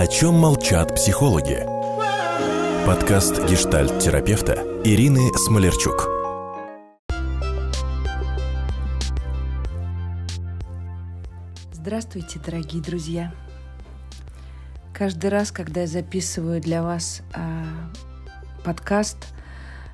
О 0.00 0.06
чем 0.06 0.34
молчат 0.34 0.94
психологи? 0.94 1.66
Подкаст 2.86 3.44
гештальт-терапевта 3.50 4.52
Ирины 4.84 5.36
Смолерчук. 5.36 6.06
Здравствуйте, 11.72 12.38
дорогие 12.38 12.80
друзья! 12.80 13.34
Каждый 14.94 15.30
раз, 15.30 15.50
когда 15.50 15.80
я 15.80 15.88
записываю 15.88 16.60
для 16.60 16.84
вас 16.84 17.22
а, 17.34 17.64
подкаст, 18.62 19.34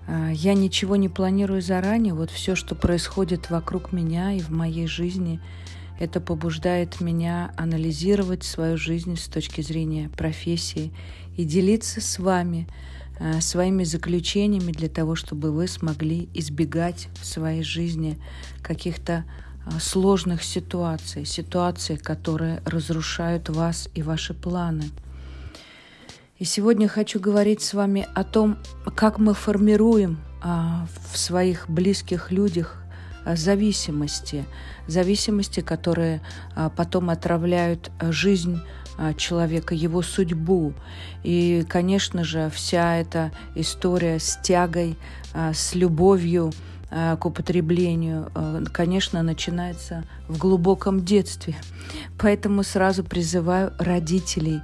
а, 0.07 0.29
я 0.29 0.53
ничего 0.53 0.97
не 0.97 1.09
планирую 1.09 1.63
заранее. 1.63 2.13
Вот 2.13 2.31
все, 2.31 2.55
что 2.55 2.75
происходит 2.75 3.49
вокруг 3.49 3.91
меня 3.91 4.33
и 4.33 4.41
в 4.41 4.51
моей 4.51 4.87
жизни, 4.87 5.41
это 5.99 6.21
побуждает 6.21 7.01
меня 7.01 7.53
анализировать 7.57 8.45
свою 8.45 8.77
жизнь 8.77 9.17
с 9.17 9.29
точки 9.29 9.61
зрения 9.61 10.09
профессии 10.09 10.93
и 11.37 11.45
делиться 11.45 12.01
с 12.01 12.19
вами 12.19 12.67
а, 13.19 13.41
своими 13.41 13.85
заключениями 13.85 14.73
для 14.73 14.89
того, 14.89 15.15
чтобы 15.15 15.53
вы 15.53 15.69
смогли 15.69 16.29
избегать 16.35 17.09
в 17.21 17.25
своей 17.25 17.63
жизни 17.63 18.19
каких-то 18.63 19.25
а, 19.67 19.79
сложных 19.79 20.43
ситуаций, 20.43 21.25
ситуаций, 21.25 21.97
которые 21.97 22.61
разрушают 22.65 23.49
вас 23.49 23.89
и 23.95 24.03
ваши 24.03 24.35
планы. 24.35 24.85
И 26.39 26.45
сегодня 26.45 26.89
хочу 26.89 27.21
говорить 27.21 27.63
с 27.63 27.75
вами 27.75 28.09
о 28.15 28.25
том, 28.25 28.59
как 28.97 29.19
мы 29.19 29.35
формируем 29.35 30.19
а, 30.43 30.89
в 31.13 31.17
своих 31.17 31.71
близких 31.71 32.33
людях 32.33 32.84
зависимости, 33.27 34.45
зависимости, 34.87 35.61
которые 35.61 36.21
потом 36.77 37.11
отравляют 37.11 37.91
жизнь 38.01 38.61
человека, 39.17 39.75
его 39.75 40.03
судьбу. 40.03 40.73
И, 41.23 41.65
конечно 41.69 42.23
же, 42.23 42.51
вся 42.55 42.97
эта 42.97 43.33
история 43.55 44.19
с 44.19 44.39
тягой, 44.43 44.97
с 45.35 45.75
любовью, 45.75 46.53
Э, 46.97 47.17
к 47.17 47.27
употреблению, 47.27 48.31
э, 48.37 48.65
конечно, 48.73 49.21
начинается 49.25 50.05
в 50.29 50.39
глубоком 50.39 51.05
детстве. 51.05 51.57
Поэтому 52.17 52.63
сразу 52.63 53.03
призываю 53.03 53.73
родителей, 53.81 54.61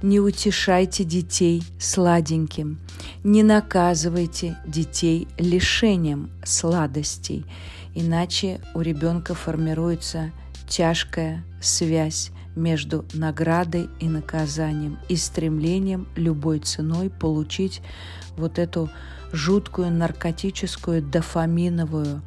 не 0.00 0.20
утешайте 0.20 1.02
детей 1.02 1.64
сладеньким, 1.80 2.78
не 3.24 3.42
наказывайте 3.42 4.56
детей 4.64 5.26
лишением 5.38 6.30
сладостей, 6.44 7.44
иначе 7.94 8.60
у 8.74 8.80
ребенка 8.80 9.34
формируется 9.34 10.30
тяжкая 10.68 11.44
связь 11.60 12.30
между 12.56 13.04
наградой 13.14 13.88
и 14.00 14.08
наказанием 14.08 14.98
и 15.08 15.16
стремлением 15.16 16.06
любой 16.16 16.58
ценой 16.58 17.10
получить 17.10 17.80
вот 18.36 18.58
эту 18.58 18.90
жуткую 19.32 19.90
наркотическую 19.90 21.02
дофаминовую 21.02 22.22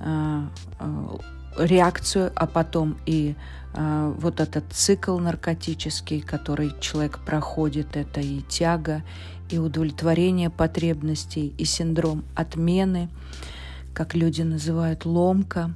э, 0.00 0.42
э, 0.80 1.16
реакцию, 1.58 2.32
а 2.34 2.46
потом 2.46 2.96
и 3.06 3.34
э, 3.74 4.14
вот 4.18 4.40
этот 4.40 4.64
цикл 4.72 5.18
наркотический, 5.18 6.20
который 6.20 6.72
человек 6.80 7.18
проходит, 7.24 7.96
это 7.96 8.20
и 8.20 8.40
тяга, 8.42 9.02
и 9.50 9.58
удовлетворение 9.58 10.50
потребностей, 10.50 11.54
и 11.56 11.64
синдром 11.64 12.24
отмены, 12.34 13.08
как 13.96 14.14
люди 14.14 14.42
называют 14.42 15.06
ломка. 15.06 15.74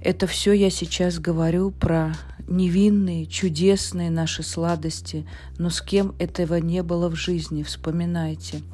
Это 0.00 0.28
все 0.28 0.52
я 0.52 0.70
сейчас 0.70 1.18
говорю 1.18 1.72
про 1.72 2.14
невинные, 2.46 3.26
чудесные 3.26 4.08
наши 4.08 4.44
сладости, 4.44 5.26
но 5.58 5.68
с 5.68 5.80
кем 5.82 6.14
этого 6.20 6.54
не 6.60 6.84
было 6.84 7.08
в 7.08 7.16
жизни, 7.16 7.64
вспоминайте– 7.64 8.62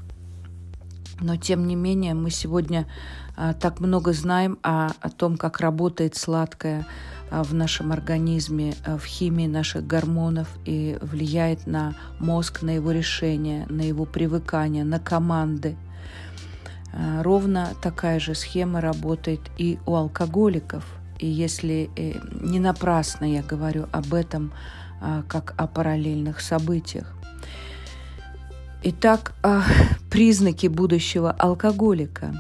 но 1.23 1.37
тем 1.37 1.67
не 1.67 1.77
менее 1.77 2.15
мы 2.15 2.31
сегодня 2.31 2.87
а, 3.37 3.55
так 3.55 3.81
много 3.81 4.13
знаем 4.13 4.59
о, 4.63 4.89
о 5.01 5.11
том, 5.11 5.37
как 5.37 5.61
работает 5.61 6.17
сладкое 6.17 6.87
а, 7.31 7.45
в 7.45 7.55
нашем 7.55 7.93
организме, 7.93 8.75
а, 8.85 8.99
в 8.99 9.05
химии 9.05 9.47
наших 9.47 9.87
гормонов 9.87 10.49
и 10.65 10.99
влияет 11.01 11.67
на 11.67 11.95
мозг, 12.19 12.63
на 12.63 12.71
его 12.71 12.91
решение, 12.91 13.67
на 13.69 13.83
его 13.83 14.05
привыкание, 14.05 14.85
на 14.85 14.99
команды. 14.99 15.77
А, 16.93 17.23
ровно 17.23 17.71
такая 17.81 18.21
же 18.21 18.35
схема 18.35 18.81
работает 18.81 19.41
и 19.57 19.79
у 19.87 19.95
алкоголиков. 19.95 20.85
И 21.19 21.27
если 21.27 21.91
э, 21.97 22.15
не 22.41 22.59
напрасно 22.59 23.25
я 23.25 23.43
говорю 23.43 23.87
об 23.93 24.13
этом 24.13 24.53
а, 25.01 25.23
как 25.29 25.55
о 25.57 25.67
параллельных 25.67 26.41
событиях. 26.41 27.15
Итак, 28.83 29.33
а, 29.43 29.63
признаки 30.11 30.67
будущего 30.67 31.31
алкоголика. 31.31 32.35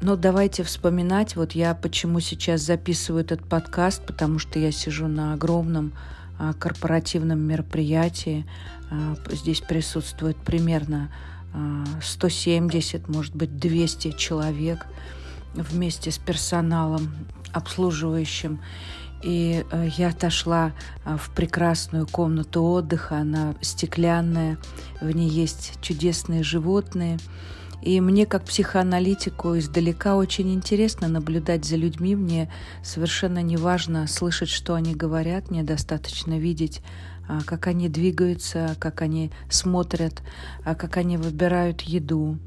Но 0.00 0.16
давайте 0.16 0.62
вспоминать, 0.62 1.36
вот 1.36 1.52
я 1.52 1.74
почему 1.74 2.18
сейчас 2.20 2.62
записываю 2.62 3.22
этот 3.22 3.46
подкаст, 3.46 4.02
потому 4.06 4.38
что 4.38 4.58
я 4.58 4.72
сижу 4.72 5.06
на 5.06 5.34
огромном 5.34 5.92
корпоративном 6.58 7.40
мероприятии. 7.40 8.46
Здесь 9.30 9.60
присутствует 9.60 10.38
примерно 10.38 11.10
170, 12.02 13.08
может 13.08 13.34
быть, 13.34 13.58
200 13.58 14.12
человек 14.12 14.86
вместе 15.54 16.10
с 16.10 16.18
персоналом 16.18 17.14
обслуживающим. 17.52 18.60
И 19.22 19.64
э, 19.70 19.88
я 19.96 20.08
отошла 20.08 20.72
э, 21.04 21.16
в 21.16 21.30
прекрасную 21.30 22.06
комнату 22.06 22.62
отдыха, 22.62 23.18
она 23.18 23.54
стеклянная, 23.62 24.58
в 25.00 25.10
ней 25.10 25.28
есть 25.28 25.78
чудесные 25.80 26.42
животные. 26.42 27.18
И 27.80 28.00
мне, 28.00 28.26
как 28.26 28.44
психоаналитику, 28.44 29.58
издалека 29.58 30.16
очень 30.16 30.52
интересно 30.52 31.08
наблюдать 31.08 31.64
за 31.64 31.76
людьми. 31.76 32.16
Мне 32.16 32.50
совершенно 32.82 33.42
не 33.42 33.56
важно 33.56 34.06
слышать, 34.06 34.48
что 34.48 34.74
они 34.74 34.94
говорят, 34.94 35.50
мне 35.50 35.62
достаточно 35.62 36.38
видеть 36.38 36.80
а, 36.80 37.13
как 37.46 37.66
они 37.66 37.88
двигаются, 37.88 38.76
как 38.78 39.02
они 39.02 39.30
смотрят, 39.48 40.22
а, 40.64 40.74
как 40.74 40.96
они 40.96 41.16
выбирают 41.16 41.82
еду, 41.82 42.38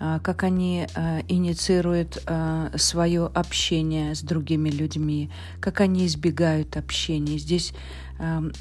а, 0.00 0.18
как 0.18 0.42
они 0.42 0.86
а, 0.94 1.20
инициируют 1.28 2.22
а, 2.26 2.70
свое 2.76 3.26
общение 3.26 4.14
с 4.14 4.20
другими 4.22 4.68
людьми, 4.68 5.30
как 5.60 5.80
они 5.80 6.06
избегают 6.06 6.76
общения. 6.76 7.38
Здесь 7.38 7.72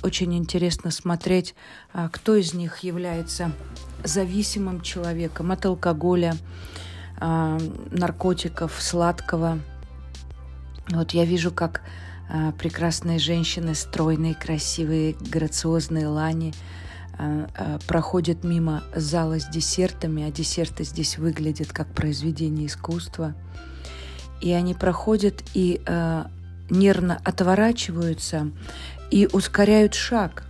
очень 0.02 0.36
интересно 0.36 0.90
смотреть, 0.90 1.54
кто 2.12 2.36
из 2.36 2.56
них 2.56 2.80
является 2.80 3.52
зависимым 4.04 4.82
человеком 4.82 5.52
от 5.52 5.64
алкоголя, 5.68 6.36
наркотиков, 7.22 8.74
сладкого. 8.82 9.60
Вот 10.90 11.12
я 11.12 11.24
вижу, 11.24 11.52
как 11.52 11.84
прекрасные 12.58 13.20
женщины, 13.20 13.76
стройные, 13.76 14.36
красивые, 14.36 15.16
грациозные 15.20 16.08
лани– 16.08 16.54
а, 17.18 17.48
а, 17.56 17.80
проходят 17.88 18.44
мимо 18.44 18.84
зала 18.96 19.40
с 19.40 19.48
десертами, 19.48 20.24
а 20.24 20.32
десерты 20.32 20.84
здесь 20.84 21.18
выглядят 21.18 21.72
как 21.72 21.88
произведение 21.94 22.68
искусства. 22.68 23.36
И 24.42 24.52
они 24.52 24.74
проходят 24.74 25.42
и 25.54 25.82
нервно 26.70 27.22
отворачиваются 27.24 28.52
и 29.10 29.30
ускоряют 29.32 29.94
шаг. 29.94 30.44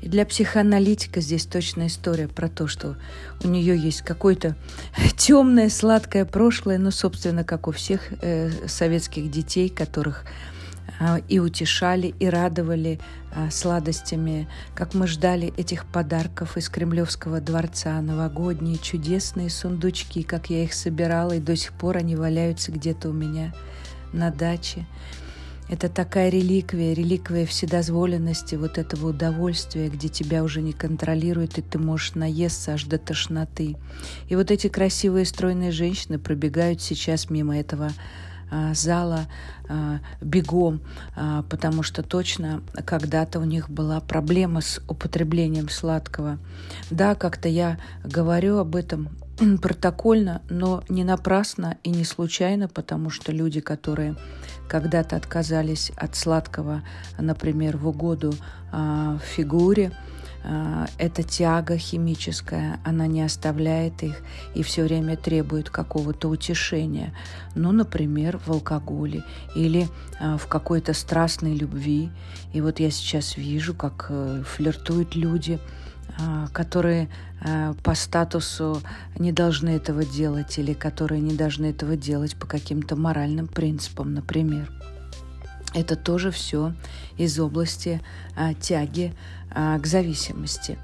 И 0.00 0.08
для 0.08 0.24
психоаналитика 0.24 1.20
здесь 1.20 1.44
точная 1.44 1.88
история 1.88 2.28
про 2.28 2.48
то, 2.48 2.68
что 2.68 2.96
у 3.42 3.48
нее 3.48 3.76
есть 3.76 4.02
какое-то 4.02 4.56
темное, 5.16 5.68
сладкое 5.68 6.24
прошлое, 6.24 6.78
ну, 6.78 6.90
собственно, 6.90 7.44
как 7.44 7.66
у 7.68 7.72
всех 7.72 8.12
э, 8.22 8.50
советских 8.66 9.30
детей, 9.30 9.68
которых 9.68 10.24
а, 10.24 10.54
и 11.28 11.38
утешали, 11.38 12.14
и 12.18 12.26
радовали 12.28 13.00
а, 13.32 13.50
сладостями, 13.50 14.48
как 14.74 14.94
мы 14.94 15.06
ждали 15.06 15.52
этих 15.56 15.86
подарков 15.86 16.56
из 16.56 16.68
Кремлевского 16.68 17.40
дворца, 17.40 18.00
новогодние 18.00 18.78
чудесные 18.78 19.50
сундучки, 19.50 20.22
как 20.22 20.50
я 20.50 20.62
их 20.62 20.72
собирала, 20.72 21.32
и 21.32 21.40
до 21.40 21.56
сих 21.56 21.72
пор 21.72 21.96
они 21.96 22.14
валяются 22.14 22.70
где-то 22.70 23.10
у 23.10 23.12
меня 23.12 23.52
на 24.12 24.30
даче. 24.30 24.86
Это 25.68 25.88
такая 25.88 26.28
реликвия, 26.28 26.92
реликвия 26.92 27.46
вседозволенности, 27.46 28.54
вот 28.54 28.76
этого 28.76 29.08
удовольствия, 29.08 29.88
где 29.88 30.08
тебя 30.08 30.44
уже 30.44 30.60
не 30.60 30.72
контролируют, 30.72 31.56
и 31.56 31.62
ты 31.62 31.78
можешь 31.78 32.14
наесться 32.14 32.74
аж 32.74 32.84
до 32.84 32.98
тошноты. 32.98 33.76
И 34.28 34.36
вот 34.36 34.50
эти 34.50 34.68
красивые 34.68 35.24
стройные 35.24 35.72
женщины 35.72 36.18
пробегают 36.18 36.82
сейчас 36.82 37.30
мимо 37.30 37.58
этого 37.58 37.86
а, 37.86 37.92
зала 38.74 39.26
а, 39.68 40.00
бегом, 40.20 40.80
а, 41.16 41.42
потому 41.44 41.82
что 41.82 42.02
точно 42.02 42.62
когда-то 42.84 43.40
у 43.40 43.44
них 43.44 43.70
была 43.70 44.00
проблема 44.00 44.60
с 44.60 44.80
употреблением 44.88 45.68
сладкого. 45.68 46.38
Да, 46.90 47.14
как-то 47.14 47.48
я 47.48 47.78
говорю 48.04 48.58
об 48.58 48.76
этом 48.76 49.08
протокольно, 49.62 50.42
но 50.50 50.84
не 50.88 51.02
напрасно 51.04 51.78
и 51.82 51.90
не 51.90 52.04
случайно, 52.04 52.68
потому 52.68 53.10
что 53.10 53.32
люди, 53.32 53.60
которые 53.60 54.16
когда-то 54.68 55.16
отказались 55.16 55.90
от 55.96 56.14
сладкого, 56.16 56.82
например, 57.18 57.76
в 57.76 57.88
угоду 57.88 58.34
фигуре, 59.36 59.92
эта 60.98 61.22
тяга 61.22 61.78
химическая, 61.78 62.78
она 62.84 63.06
не 63.06 63.22
оставляет 63.22 64.02
их 64.02 64.20
и 64.54 64.62
все 64.62 64.82
время 64.82 65.16
требует 65.16 65.70
какого-то 65.70 66.28
утешения. 66.28 67.14
Ну, 67.54 67.72
например, 67.72 68.38
в 68.38 68.50
алкоголе 68.50 69.24
или 69.54 69.88
э, 70.20 70.36
в 70.36 70.46
какой-то 70.46 70.92
страстной 70.92 71.54
любви. 71.54 72.10
И 72.52 72.60
вот 72.60 72.80
я 72.80 72.90
сейчас 72.90 73.36
вижу, 73.36 73.74
как 73.74 74.06
э, 74.10 74.42
флиртуют 74.46 75.14
люди, 75.14 75.58
э, 76.18 76.46
которые 76.52 77.08
э, 77.40 77.74
по 77.82 77.94
статусу 77.94 78.82
не 79.18 79.32
должны 79.32 79.70
этого 79.70 80.04
делать 80.04 80.58
или 80.58 80.74
которые 80.74 81.20
не 81.20 81.34
должны 81.34 81.66
этого 81.66 81.96
делать 81.96 82.36
по 82.36 82.46
каким-то 82.46 82.96
моральным 82.96 83.48
принципам, 83.48 84.14
например. 84.14 84.70
Это 85.74 85.96
тоже 85.96 86.30
все 86.30 86.72
из 87.16 87.38
области 87.38 88.00
а, 88.36 88.54
тяги 88.54 89.12
а, 89.50 89.78
к 89.78 89.86
зависимости. 89.86 90.78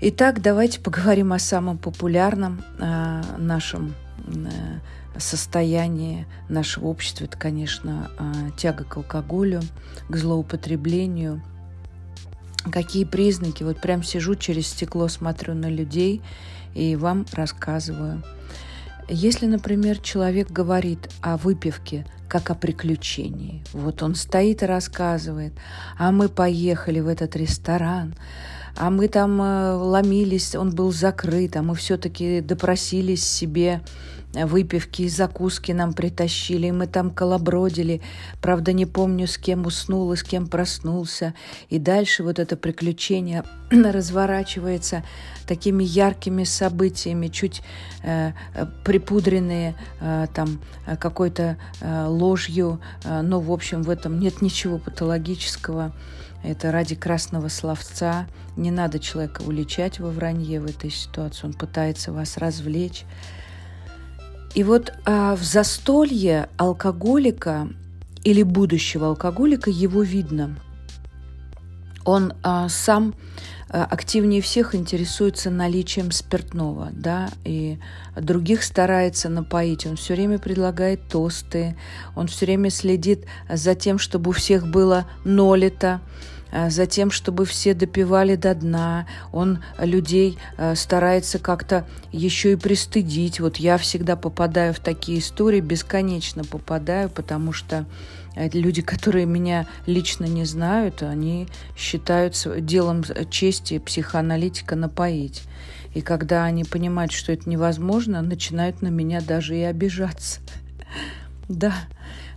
Итак, 0.00 0.42
давайте 0.42 0.80
поговорим 0.80 1.32
о 1.32 1.38
самом 1.38 1.78
популярном 1.78 2.64
а, 2.80 3.22
нашем 3.38 3.94
а, 4.18 5.20
состоянии 5.20 6.26
нашего 6.48 6.86
общества. 6.86 7.24
Это, 7.24 7.38
конечно, 7.38 8.10
а, 8.18 8.50
тяга 8.56 8.82
к 8.82 8.96
алкоголю, 8.96 9.60
к 10.08 10.16
злоупотреблению. 10.16 11.40
Какие 12.70 13.04
признаки? 13.04 13.62
Вот 13.62 13.80
прям 13.80 14.02
сижу 14.02 14.34
через 14.34 14.68
стекло, 14.68 15.06
смотрю 15.06 15.54
на 15.54 15.68
людей 15.68 16.20
и 16.74 16.96
вам 16.96 17.24
рассказываю. 17.32 18.24
Если, 19.08 19.46
например, 19.46 19.98
человек 19.98 20.50
говорит 20.50 21.10
о 21.20 21.36
выпивке 21.36 22.06
как 22.32 22.48
о 22.48 22.54
приключении. 22.54 23.62
Вот 23.74 24.02
он 24.02 24.14
стоит 24.14 24.62
и 24.62 24.66
рассказывает, 24.66 25.52
а 25.98 26.12
мы 26.12 26.30
поехали 26.30 26.98
в 27.00 27.06
этот 27.06 27.36
ресторан, 27.36 28.14
а 28.76 28.90
мы 28.90 29.08
там 29.08 29.40
э, 29.40 29.72
ломились, 29.74 30.54
он 30.54 30.70
был 30.70 30.92
закрыт, 30.92 31.56
а 31.56 31.62
мы 31.62 31.74
все-таки 31.74 32.40
допросились 32.40 33.24
себе 33.24 33.82
выпивки 34.34 35.02
и 35.02 35.08
закуски 35.08 35.72
нам 35.72 35.92
притащили, 35.92 36.68
и 36.68 36.72
мы 36.72 36.86
там 36.86 37.10
колобродили. 37.10 38.00
Правда, 38.40 38.72
не 38.72 38.86
помню, 38.86 39.26
с 39.26 39.36
кем 39.36 39.66
уснул 39.66 40.12
и 40.12 40.16
с 40.16 40.22
кем 40.22 40.46
проснулся. 40.46 41.34
И 41.68 41.78
дальше 41.78 42.22
вот 42.22 42.38
это 42.38 42.56
приключение 42.56 43.44
разворачивается 43.70 45.04
такими 45.46 45.84
яркими 45.84 46.44
событиями, 46.44 47.28
чуть 47.28 47.62
э, 48.02 48.32
припудренные 48.84 49.74
э, 50.00 50.26
там 50.34 50.60
какой-то 50.98 51.58
э, 51.80 52.06
ложью. 52.06 52.80
Э, 53.04 53.20
но, 53.20 53.40
в 53.40 53.52
общем, 53.52 53.82
в 53.82 53.90
этом 53.90 54.18
нет 54.18 54.40
ничего 54.40 54.78
патологического. 54.78 55.92
Это 56.42 56.72
ради 56.72 56.94
красного 56.94 57.48
словца. 57.48 58.26
Не 58.56 58.70
надо 58.70 58.98
человека 58.98 59.42
уличать 59.42 60.00
во 60.00 60.10
вранье 60.10 60.60
в 60.60 60.66
этой 60.66 60.90
ситуации. 60.90 61.46
Он 61.46 61.52
пытается 61.52 62.12
вас 62.12 62.36
развлечь. 62.36 63.04
И 64.54 64.64
вот 64.64 64.92
а, 65.04 65.34
в 65.34 65.42
застолье 65.42 66.48
алкоголика 66.56 67.68
или 68.24 68.42
будущего 68.42 69.08
алкоголика 69.08 69.70
его 69.70 70.02
видно. 70.02 70.56
Он 72.04 72.32
а, 72.42 72.68
сам 72.68 73.14
а, 73.68 73.84
активнее 73.84 74.42
всех 74.42 74.74
интересуется 74.74 75.50
наличием 75.50 76.10
спиртного, 76.10 76.90
да, 76.92 77.30
и 77.44 77.78
других 78.16 78.62
старается 78.62 79.28
напоить. 79.28 79.86
Он 79.86 79.96
все 79.96 80.14
время 80.14 80.38
предлагает 80.38 81.08
тосты, 81.08 81.76
он 82.14 82.26
все 82.26 82.46
время 82.46 82.70
следит 82.70 83.24
за 83.48 83.74
тем, 83.74 83.98
чтобы 83.98 84.30
у 84.30 84.32
всех 84.32 84.66
было 84.66 85.06
нолито, 85.24 86.00
а, 86.52 86.68
за 86.68 86.84
тем, 86.84 87.10
чтобы 87.10 87.46
все 87.46 87.72
допивали 87.72 88.36
до 88.36 88.54
дна. 88.54 89.06
Он 89.32 89.60
людей 89.78 90.38
а, 90.58 90.74
старается 90.74 91.38
как-то 91.38 91.86
еще 92.12 92.52
и 92.52 92.56
пристыдить. 92.56 93.40
Вот 93.40 93.56
я 93.56 93.78
всегда 93.78 94.16
попадаю 94.16 94.74
в 94.74 94.78
такие 94.78 95.18
истории, 95.18 95.60
бесконечно 95.60 96.44
попадаю, 96.44 97.08
потому 97.08 97.52
что 97.52 97.86
люди, 98.36 98.82
которые 98.82 99.26
меня 99.26 99.66
лично 99.86 100.24
не 100.24 100.44
знают, 100.44 101.02
они 101.02 101.48
считают 101.76 102.36
делом 102.64 103.04
чести 103.30 103.78
психоаналитика 103.78 104.76
напоить. 104.76 105.42
И 105.94 106.00
когда 106.00 106.44
они 106.44 106.64
понимают, 106.64 107.12
что 107.12 107.32
это 107.32 107.48
невозможно, 107.48 108.22
начинают 108.22 108.80
на 108.82 108.88
меня 108.88 109.20
даже 109.20 109.56
и 109.56 109.62
обижаться. 109.62 110.40
Да. 111.48 111.74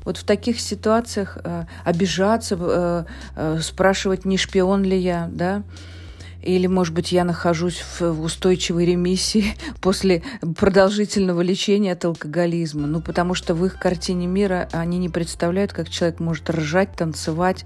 Вот 0.03 0.17
в 0.17 0.23
таких 0.23 0.59
ситуациях 0.59 1.37
э, 1.43 1.65
обижаться, 1.83 2.57
э, 2.59 3.05
э, 3.35 3.59
спрашивать, 3.61 4.25
не 4.25 4.37
шпион 4.37 4.83
ли 4.83 4.97
я, 4.97 5.29
да, 5.31 5.63
или, 6.45 6.67
может 6.67 6.93
быть, 6.93 7.11
я 7.11 7.23
нахожусь 7.23 7.83
в 7.99 8.21
устойчивой 8.21 8.85
ремиссии 8.85 9.55
после 9.81 10.23
продолжительного 10.55 11.41
лечения 11.41 11.93
от 11.93 12.05
алкоголизма. 12.05 12.87
Ну, 12.87 13.01
потому 13.01 13.33
что 13.33 13.55
в 13.55 13.65
их 13.65 13.79
картине 13.79 14.27
мира 14.27 14.69
они 14.71 14.99
не 14.99 15.09
представляют, 15.09 15.73
как 15.73 15.89
человек 15.89 16.19
может 16.19 16.49
ржать, 16.49 16.95
танцевать, 16.95 17.65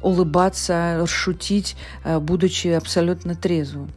улыбаться, 0.00 1.04
шутить, 1.06 1.76
э, 2.04 2.18
будучи 2.18 2.68
абсолютно 2.68 3.34
трезвым. 3.34 3.90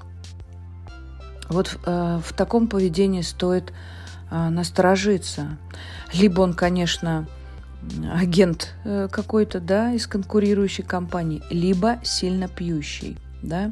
Вот 1.49 1.77
э, 1.85 2.19
в 2.23 2.33
таком 2.33 2.67
поведении 2.67 3.21
стоит 3.21 3.71
э, 4.31 4.49
насторожиться. 4.49 5.57
Либо 6.11 6.41
он, 6.41 6.53
конечно, 6.53 7.27
агент 8.13 8.73
э, 8.85 9.07
какой-то, 9.11 9.59
да, 9.59 9.93
из 9.93 10.07
конкурирующей 10.07 10.83
компании, 10.83 11.43
либо 11.49 11.99
сильно 12.03 12.47
пьющий, 12.47 13.17
да, 13.41 13.71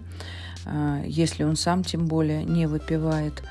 если 1.06 1.44
он 1.44 1.56
сам 1.56 1.84
тем 1.84 2.06
более 2.06 2.44
не 2.44 2.68
выпивает. 2.68 3.44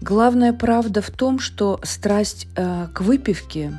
Главная 0.00 0.52
правда 0.52 1.00
в 1.00 1.10
том, 1.10 1.38
что 1.38 1.80
страсть 1.82 2.48
э, 2.54 2.88
к 2.92 3.00
выпивке 3.00 3.72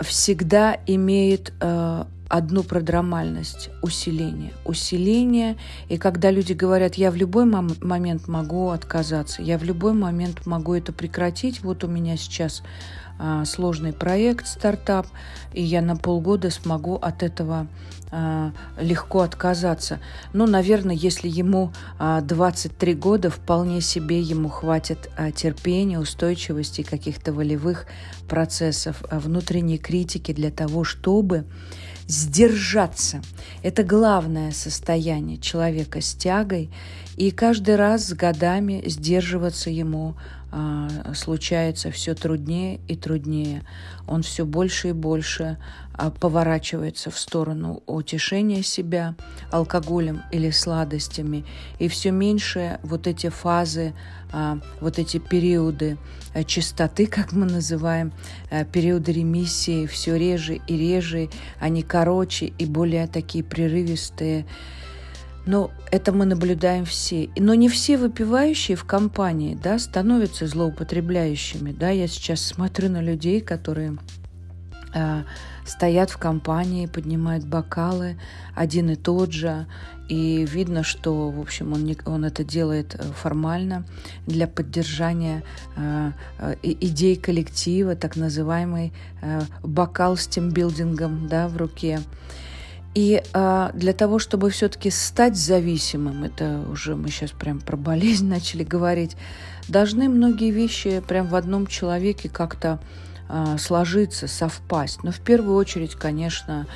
всегда 0.00 0.78
имеет 0.86 1.52
э, 1.60 2.04
одну 2.34 2.64
продрамальность– 2.64 3.70
усиление. 3.82 4.52
Усиление, 4.64 5.56
и 5.88 5.98
когда 5.98 6.32
люди 6.32 6.52
говорят, 6.52 6.96
я 6.96 7.12
в 7.12 7.14
любой 7.14 7.44
мом- 7.44 7.76
момент 7.80 8.26
могу 8.26 8.70
отказаться, 8.70 9.40
я 9.40 9.56
в 9.56 9.62
любой 9.62 9.92
момент 9.92 10.44
могу 10.44 10.74
это 10.74 10.92
прекратить, 10.92 11.62
вот 11.62 11.84
у 11.84 11.86
меня 11.86 12.16
сейчас 12.16 12.64
а, 13.20 13.44
сложный 13.44 13.92
проект, 13.92 14.48
стартап, 14.48 15.06
и 15.52 15.62
я 15.62 15.80
на 15.80 15.94
полгода 15.94 16.50
смогу 16.50 16.96
от 16.96 17.22
этого 17.22 17.68
а, 18.10 18.50
легко 18.80 19.20
отказаться. 19.20 20.00
Ну, 20.32 20.48
наверное, 20.48 20.96
если 20.96 21.28
ему 21.28 21.72
23 22.00 22.92
а, 22.92 22.96
года, 22.96 23.30
вполне 23.30 23.80
себе 23.80 24.20
ему 24.20 24.48
хватит 24.48 25.08
терпения, 25.36 26.00
устойчивости, 26.00 26.82
каких-то 26.82 27.32
волевых 27.32 27.86
процессов, 28.28 29.04
внутренней 29.08 29.78
критики 29.78 30.32
для 30.32 30.50
того, 30.50 30.82
чтобы 30.82 31.44
сдержаться. 32.06 33.22
Это 33.62 33.82
главное 33.82 34.52
состояние 34.52 35.38
человека 35.38 36.00
с 36.00 36.14
тягой, 36.14 36.70
и 37.16 37.30
каждый 37.30 37.76
раз 37.76 38.08
с 38.08 38.12
годами 38.12 38.82
сдерживаться 38.86 39.70
ему 39.70 40.14
случается 41.14 41.90
все 41.90 42.14
труднее 42.14 42.80
и 42.88 42.96
труднее. 42.96 43.62
Он 44.06 44.22
все 44.22 44.44
больше 44.44 44.90
и 44.90 44.92
больше 44.92 45.58
а, 45.94 46.10
поворачивается 46.10 47.10
в 47.10 47.18
сторону 47.18 47.82
утешения 47.86 48.62
себя 48.62 49.14
алкоголем 49.50 50.22
или 50.30 50.50
сладостями, 50.50 51.44
и 51.78 51.88
все 51.88 52.10
меньше 52.10 52.78
вот 52.82 53.06
эти 53.06 53.28
фазы, 53.28 53.94
а, 54.32 54.58
вот 54.80 54.98
эти 54.98 55.18
периоды 55.18 55.96
чистоты, 56.46 57.06
как 57.06 57.32
мы 57.32 57.46
называем, 57.46 58.12
периоды 58.72 59.12
ремиссии, 59.12 59.86
все 59.86 60.16
реже 60.16 60.60
и 60.66 60.76
реже, 60.76 61.30
они 61.60 61.82
короче 61.82 62.46
и 62.46 62.66
более 62.66 63.06
такие 63.06 63.44
прерывистые. 63.44 64.46
Но 65.46 65.70
это 65.90 66.12
мы 66.12 66.24
наблюдаем 66.24 66.84
все. 66.84 67.28
Но 67.36 67.54
не 67.54 67.68
все 67.68 67.98
выпивающие 67.98 68.76
в 68.76 68.84
компании 68.84 69.58
да, 69.62 69.78
становятся 69.78 70.46
злоупотребляющими. 70.46 71.72
Да? 71.72 71.90
Я 71.90 72.08
сейчас 72.08 72.40
смотрю 72.40 72.88
на 72.88 73.02
людей, 73.02 73.40
которые 73.40 73.98
э, 74.94 75.22
стоят 75.66 76.10
в 76.10 76.16
компании, 76.16 76.86
поднимают 76.86 77.44
бокалы, 77.44 78.18
один 78.54 78.90
и 78.90 78.96
тот 78.96 79.32
же. 79.32 79.66
И 80.08 80.44
видно, 80.44 80.82
что, 80.82 81.30
в 81.30 81.40
общем, 81.40 81.72
он, 81.72 81.84
не, 81.84 81.96
он 82.04 82.24
это 82.24 82.44
делает 82.44 82.94
э, 82.94 83.02
формально 83.02 83.84
для 84.26 84.46
поддержания 84.46 85.42
э, 85.76 86.12
э, 86.38 86.54
идей 86.62 87.16
коллектива, 87.16 87.96
так 87.96 88.16
называемый 88.16 88.92
э, 89.22 89.42
бокал 89.62 90.16
с 90.16 90.26
тимбилдингом 90.26 91.26
да, 91.28 91.48
в 91.48 91.56
руке. 91.56 92.00
И 92.94 93.22
а, 93.32 93.72
для 93.74 93.92
того, 93.92 94.18
чтобы 94.18 94.50
все-таки 94.50 94.90
стать 94.90 95.36
зависимым, 95.36 96.22
это 96.22 96.64
уже 96.70 96.94
мы 96.94 97.08
сейчас 97.08 97.32
прям 97.32 97.60
про 97.60 97.76
болезнь 97.76 98.28
начали 98.28 98.62
говорить, 98.62 99.16
должны 99.68 100.08
многие 100.08 100.50
вещи 100.50 101.02
прям 101.06 101.26
в 101.26 101.34
одном 101.34 101.66
человеке 101.66 102.28
как-то 102.28 102.80
а, 103.28 103.58
сложиться, 103.58 104.28
совпасть. 104.28 105.02
Но 105.02 105.10
в 105.10 105.20
первую 105.20 105.56
очередь, 105.56 105.96
конечно, 105.96 106.66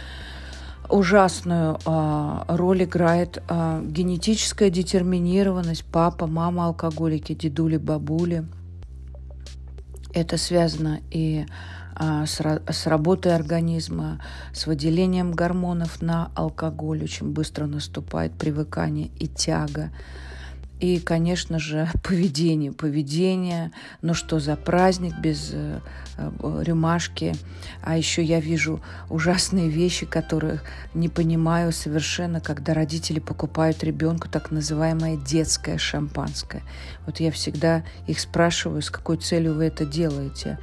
ужасную 0.88 1.78
а, 1.84 2.44
роль 2.48 2.84
играет 2.84 3.42
а, 3.48 3.82
генетическая 3.84 4.70
детерминированность. 4.70 5.84
Папа, 5.84 6.26
мама 6.26 6.66
алкоголики, 6.66 7.34
дедули, 7.34 7.76
бабули. 7.76 8.44
Это 10.14 10.37
связано 10.37 11.00
и 11.10 11.46
с, 11.46 11.77
с 11.99 12.87
работой 12.87 13.35
организма, 13.35 14.21
с 14.52 14.67
выделением 14.67 15.33
гормонов 15.33 16.00
на 16.00 16.31
алкоголь. 16.35 17.02
Очень 17.02 17.33
быстро 17.33 17.67
наступает 17.67 18.33
привыкание 18.33 19.11
и 19.19 19.26
тяга 19.26 19.90
и, 20.81 21.00
конечно 21.00 21.59
же, 21.59 21.88
поведение. 22.05 22.73
Поведение, 22.73 23.73
ну 24.02 24.14
что 24.14 24.38
за 24.38 24.57
праздник 24.57 25.19
без 25.19 25.50
э, 25.52 25.81
рюмашки. 26.42 27.34
А 27.82 27.96
еще 27.96 28.22
я 28.22 28.40
вижу 28.40 28.80
ужасные 29.08 29.68
вещи, 29.68 30.06
которых 30.06 30.62
не 30.94 31.08
понимаю 31.08 31.72
совершенно, 31.72 32.40
когда 32.40 32.75
родители 32.75 33.20
покупают 33.20 33.84
ребенку 33.84 34.28
так 34.28 34.50
называемое 34.50 35.16
детское 35.16 35.78
шампанское. 35.78 36.62
Вот 37.06 37.20
я 37.20 37.30
всегда 37.30 37.84
их 38.06 38.20
спрашиваю, 38.20 38.82
с 38.82 38.90
какой 38.90 39.16
целью 39.16 39.54
вы 39.54 39.66
это 39.66 39.84
делаете. 39.84 40.58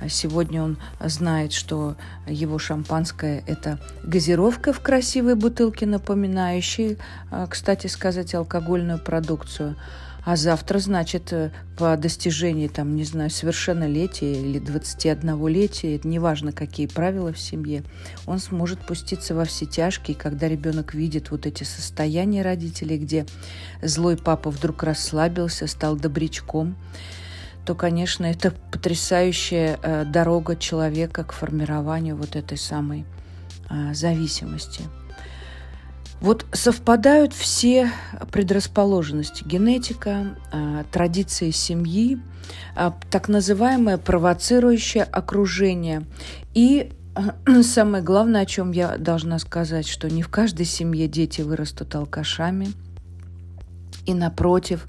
А 0.00 0.08
сегодня 0.08 0.62
он 0.62 0.78
знает, 1.04 1.52
что 1.52 1.94
его 2.26 2.58
шампанское– 2.58 3.44
это 3.46 3.78
газировка 4.02 4.72
в 4.72 4.80
красивой 4.80 5.34
бутылке, 5.34 5.84
напоминающей, 5.84 6.96
а, 7.30 7.46
кстати 7.46 7.86
сказать, 7.86 8.34
алкогольную 8.34 8.98
продукцию. 8.98 9.76
А 10.24 10.36
завтра, 10.36 10.78
значит, 10.78 11.32
э, 11.32 11.50
по 11.78 11.96
достижении, 11.96 12.68
там, 12.68 12.94
не 12.94 13.04
знаю, 13.04 13.30
совершеннолетия 13.30 14.32
или 14.32 14.60
21-летия, 14.60 15.96
это 15.96 16.08
неважно, 16.08 16.52
какие 16.52 16.86
правила 16.86 17.32
в 17.32 17.38
семье, 17.38 17.84
он 18.26 18.38
сможет 18.38 18.80
пуститься 18.80 19.34
во 19.34 19.44
все 19.44 19.64
тяжкие, 19.64 20.16
когда 20.16 20.46
ребенок 20.46 20.94
видит 20.94 21.30
вот 21.30 21.46
эти 21.46 21.64
состояния 21.64 22.42
родителей, 22.42 22.98
где 22.98 23.24
злой 23.82 24.18
папа 24.18 24.50
вдруг 24.50 24.82
расслабился, 24.82 25.66
стал 25.66 25.96
добрячком, 25.96 26.76
то, 27.64 27.74
конечно, 27.74 28.26
это 28.26 28.52
потрясающая 28.72 29.78
э, 29.82 30.04
дорога 30.04 30.56
человека 30.56 31.24
к 31.24 31.32
формированию 31.32 32.16
вот 32.16 32.36
этой 32.36 32.58
самой 32.58 33.06
э, 33.70 33.94
зависимости. 33.94 34.82
Вот 36.20 36.44
совпадают 36.52 37.32
все 37.32 37.90
предрасположенности. 38.30 39.42
Генетика, 39.44 40.36
э, 40.52 40.84
традиции 40.92 41.50
семьи, 41.50 42.18
так 43.10 43.28
называемое 43.28 43.96
провоцирующее 43.96 45.04
окружение. 45.04 46.04
И 46.52 46.92
самое 47.62 48.02
главное, 48.02 48.42
о 48.42 48.46
чем 48.46 48.72
я 48.72 48.98
должна 48.98 49.38
сказать, 49.38 49.86
что 49.86 50.08
не 50.08 50.22
в 50.22 50.28
каждой 50.28 50.66
семье 50.66 51.08
дети 51.08 51.42
вырастут 51.42 51.94
алкашами– 51.94 52.68
и 54.06 54.14
напротив, 54.14 54.86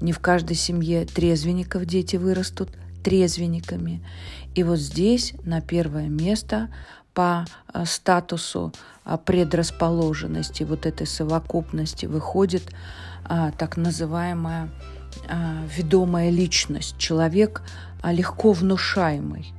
не 0.00 0.12
в 0.12 0.20
каждой 0.20 0.56
семье 0.56 1.04
трезвенников 1.04 1.86
дети 1.86 2.16
вырастут 2.16 2.70
трезвенниками. 3.02 4.02
И 4.54 4.62
вот 4.62 4.78
здесь 4.78 5.34
на 5.44 5.60
первое 5.60 6.08
место 6.08 6.68
по 7.20 7.44
э, 7.74 7.84
статусу 7.84 8.72
э, 9.04 9.18
предрасположенности 9.22 10.62
вот 10.62 10.86
этой 10.86 11.06
совокупности 11.06 12.06
выходит 12.06 12.62
а, 13.26 13.50
так 13.50 13.76
называемая 13.76 14.70
а, 15.28 15.62
ведомая 15.76 16.30
личность, 16.30 16.96
человек 16.96 17.62
а, 18.00 18.10
легко 18.10 18.52
внушаемый. 18.52 19.52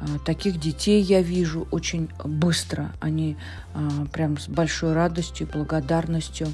А, 0.00 0.18
таких 0.24 0.58
детей 0.58 1.02
я 1.02 1.20
вижу 1.20 1.68
очень 1.70 2.08
быстро. 2.24 2.90
Они 3.00 3.36
а, 3.74 4.06
прям 4.10 4.38
с 4.38 4.48
большой 4.48 4.94
радостью 4.94 5.46
благодарностью 5.52 6.48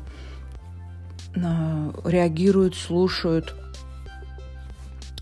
реагируют, 1.36 2.74
слушают, 2.74 3.54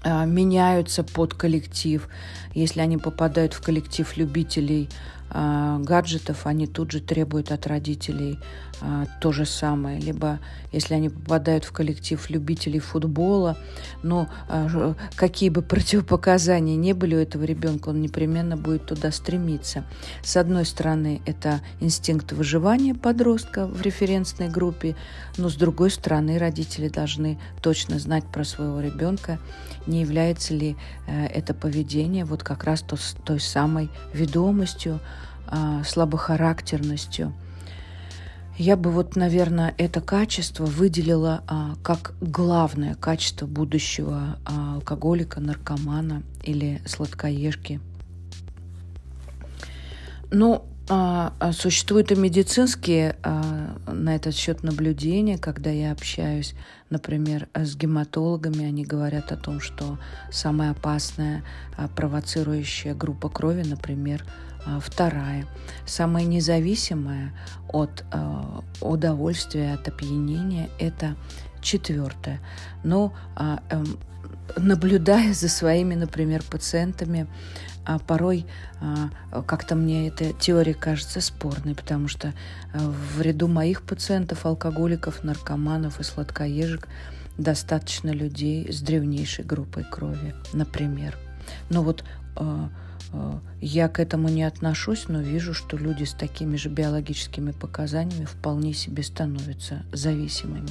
а, 0.03 0.25
меняются 0.25 1.03
под 1.03 1.35
коллектив. 1.35 2.09
Если 2.55 2.81
они 2.81 2.99
попадают 2.99 3.53
в 3.53 3.61
коллектив 3.61 4.17
любителей 4.17 4.89
а, 4.93 5.18
гаджетов, 5.31 6.47
они 6.47 6.67
тут 6.67 6.91
же 6.93 7.01
требуют 7.01 7.53
от 7.53 7.67
родителей 7.67 8.39
а, 8.81 9.07
то 9.21 9.33
же 9.33 9.45
самое. 9.45 10.01
Либо 10.01 10.39
если 10.73 10.95
они 10.95 11.09
попадают 11.09 11.65
в 11.65 11.73
коллектив 11.73 12.31
любителей 12.31 12.79
футбола, 12.79 13.57
но 14.03 14.29
а, 14.49 14.95
какие 15.17 15.49
бы 15.49 15.63
противопоказания 15.63 16.77
не 16.77 16.93
были 16.93 17.17
у 17.17 17.19
этого 17.19 17.45
ребенка, 17.45 17.89
он 17.89 18.01
непременно 18.01 18.57
будет 18.57 18.87
туда 18.87 19.11
стремиться. 19.11 19.85
С 20.23 20.37
одной 20.37 20.65
стороны, 20.65 21.21
это 21.27 21.61
инстинкт 21.81 22.33
выживания 22.33 22.95
подростка 22.95 23.67
в 23.67 23.83
референсной 23.83 24.49
группе, 24.49 24.95
но 25.37 25.49
с 25.49 25.55
другой 25.55 25.91
стороны, 25.91 26.39
родители 26.39 26.89
должны 26.89 27.39
точно 27.63 27.99
знать 27.99 28.25
про 28.25 28.45
своего 28.45 28.81
ребенка, 28.81 29.39
не 29.87 30.03
является 30.03 30.55
ли 30.55 30.77
э, 31.07 31.27
это 31.27 31.55
поведение 31.55 32.25
вот 32.25 32.43
как 32.43 32.65
раз 32.65 32.85
той 33.25 33.41
самой 33.41 33.91
ведомостью, 34.13 35.01
слабохарактерностью. 35.85 37.33
Я 38.59 38.77
бы 38.77 38.91
вот, 38.91 39.15
наверное, 39.15 39.73
это 39.79 40.01
качество 40.01 40.65
выделила 40.65 41.45
а, 41.47 41.77
как 41.85 42.15
главное 42.21 42.97
качество 42.97 43.47
будущего 43.47 44.37
а, 44.45 44.75
алкоголика, 44.75 45.39
наркомана 45.39 46.25
или 46.43 46.83
сладкоежки. 46.85 47.81
Ну, 50.33 50.65
а, 50.89 51.35
а 51.39 51.53
существуют 51.53 52.11
и 52.11 52.17
медицинские 52.17 53.15
а, 53.23 53.77
на 53.87 54.17
этот 54.17 54.35
счет 54.35 54.65
наблюдения, 54.65 55.39
когда 55.39 55.71
я 55.71 55.93
общаюсь, 55.93 56.55
например, 56.91 57.47
с 57.55 57.77
гематологами, 57.77 58.65
они 58.65 58.85
говорят 58.85 59.31
о 59.31 59.37
том, 59.37 59.61
что 59.61 60.01
самая 60.33 60.73
опасная 60.73 61.45
а, 61.77 61.87
провоцирующая 61.87 62.97
группа 62.97 63.29
крови, 63.29 63.63
например, 63.63 64.25
а, 64.27 64.48
вторая, 64.81 65.47
самая 65.87 66.25
независимая 66.25 67.33
от 67.69 68.05
э, 68.13 68.45
удовольствия, 68.81 69.75
от 69.75 69.89
опьянения, 69.89 70.69
это 70.79 71.17
четвертая. 71.61 72.41
Но 72.85 73.13
э, 73.37 73.59
э, 73.71 73.85
наблюдая 74.57 75.33
за 75.35 75.49
своими, 75.49 75.95
например, 75.95 76.43
пациентами, 76.43 77.27
а 77.85 77.99
порой 77.99 78.45
а, 78.83 79.09
как-то 79.47 79.75
мне 79.75 80.09
эта 80.09 80.35
теория 80.35 80.75
кажется 80.75 81.23
спорной, 81.23 81.75
потому 81.75 82.07
что 82.07 82.35
в 82.75 83.23
ряду 83.23 83.49
моих 83.49 83.81
пациентов, 83.81 84.45
алкоголиков, 84.45 85.25
наркоманов 85.25 85.99
и 85.99 86.03
сладкоежек 86.03 86.87
достаточно 87.39 88.11
людей 88.11 88.71
с 88.71 88.83
древнейшей 88.83 89.47
группой 89.47 89.85
крови, 89.85 90.35
например. 90.53 91.17
Но 91.71 91.83
вот 91.83 92.05
Э, 92.39 92.69
я 93.61 93.89
к 93.89 94.01
этому 94.01 94.29
не 94.29 94.43
отношусь, 94.43 95.07
но 95.09 95.21
вижу, 95.21 95.55
что 95.55 95.77
люди 95.77 96.05
с 96.05 96.13
такими 96.13 96.57
же 96.57 96.69
биологическими 96.69 97.53
показаниями 97.53 98.25
вполне 98.25 98.75
себе 98.75 99.03
становятся 99.03 99.83
зависимыми. 99.93 100.71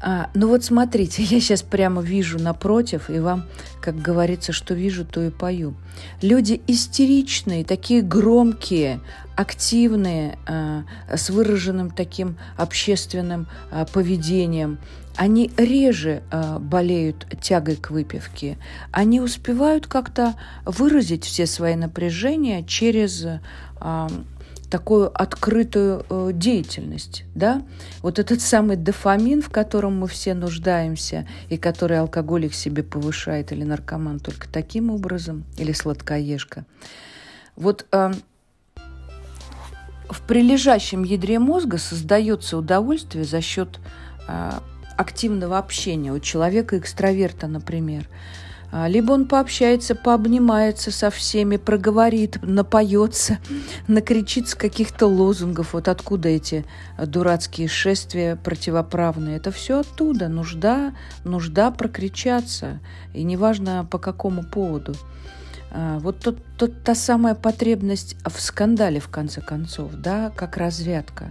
А, 0.00 0.30
ну 0.34 0.48
вот 0.48 0.64
смотрите, 0.64 1.22
я 1.24 1.40
сейчас 1.40 1.62
прямо 1.62 2.02
вижу 2.02 2.38
напротив, 2.38 3.10
и 3.10 3.18
вам, 3.18 3.46
как 3.80 4.00
говорится, 4.00 4.52
что 4.52 4.74
вижу, 4.74 5.04
то 5.04 5.22
и 5.22 5.30
пою. 5.30 5.74
Люди 6.22 6.60
истеричные, 6.66 7.64
такие 7.64 8.02
громкие, 8.02 9.00
активные, 9.36 10.38
а, 10.46 10.84
с 11.12 11.30
выраженным 11.30 11.90
таким 11.90 12.36
общественным 12.56 13.46
а, 13.70 13.84
поведением, 13.84 14.78
они 15.16 15.50
реже 15.56 16.22
а, 16.30 16.58
болеют 16.58 17.26
тягой 17.40 17.76
к 17.76 17.90
выпивке. 17.90 18.58
Они 18.92 19.20
успевают 19.20 19.86
как-то 19.86 20.34
выразить 20.64 21.24
все 21.24 21.46
свои 21.46 21.74
напряжения 21.74 22.62
через 22.64 23.26
а, 23.80 24.08
такую 24.70 25.10
открытую 25.14 26.04
э, 26.08 26.30
деятельность, 26.32 27.24
да, 27.34 27.62
вот 28.02 28.18
этот 28.18 28.40
самый 28.40 28.76
дофамин, 28.76 29.40
в 29.40 29.48
котором 29.48 29.98
мы 29.98 30.08
все 30.08 30.34
нуждаемся, 30.34 31.26
и 31.48 31.56
который 31.56 32.00
алкоголик 32.00 32.52
себе 32.52 32.82
повышает, 32.82 33.52
или 33.52 33.62
наркоман 33.62 34.18
только 34.18 34.48
таким 34.48 34.90
образом, 34.90 35.44
или 35.56 35.72
сладкоежка. 35.72 36.64
Вот 37.54 37.86
э, 37.92 38.12
в 40.08 40.20
прилежащем 40.22 41.04
ядре 41.04 41.38
мозга 41.38 41.78
создается 41.78 42.58
удовольствие 42.58 43.24
за 43.24 43.40
счет 43.40 43.78
э, 44.26 44.50
активного 44.96 45.58
общения 45.58 46.12
у 46.12 46.20
человека 46.20 46.78
экстраверта, 46.78 47.46
например. 47.46 48.08
А, 48.72 48.88
либо 48.88 49.12
он 49.12 49.26
пообщается, 49.26 49.94
пообнимается 49.94 50.90
со 50.90 51.10
всеми, 51.10 51.56
проговорит, 51.56 52.38
напоется, 52.42 53.38
накричит 53.88 54.48
с 54.48 54.54
каких-то 54.54 55.06
лозунгов. 55.06 55.72
Вот 55.72 55.88
откуда 55.88 56.28
эти 56.28 56.64
дурацкие 56.98 57.68
шествия 57.68 58.36
противоправные. 58.36 59.36
Это 59.36 59.50
все 59.50 59.80
оттуда. 59.80 60.28
Нужда, 60.28 60.94
нужда 61.24 61.70
прокричаться. 61.70 62.80
И 63.14 63.22
неважно 63.22 63.86
по 63.88 63.98
какому 63.98 64.42
поводу. 64.42 64.94
А, 65.70 65.98
вот 65.98 66.20
тот, 66.20 66.38
тот, 66.56 66.82
та 66.82 66.94
самая 66.94 67.34
потребность 67.34 68.16
в 68.24 68.40
скандале, 68.40 68.98
в 68.98 69.08
конце 69.08 69.40
концов, 69.40 69.92
да, 69.94 70.32
как 70.34 70.56
разрядка. 70.56 71.30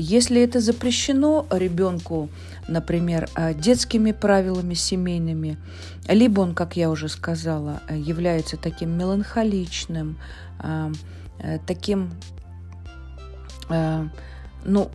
Если 0.00 0.40
это 0.40 0.60
запрещено 0.60 1.46
ребенку, 1.50 2.28
например, 2.68 3.28
а, 3.34 3.52
детскими 3.52 4.12
правилами 4.12 4.74
семейными, 4.74 5.56
либо 6.08 6.40
он, 6.40 6.54
как 6.54 6.76
я 6.76 6.90
уже 6.90 7.08
сказала, 7.08 7.82
является 7.90 8.56
таким 8.56 8.96
меланхоличным, 8.96 10.18
э, 10.62 10.90
таким, 11.66 12.10
ну, 14.64 14.90